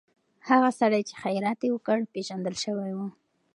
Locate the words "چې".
1.09-1.13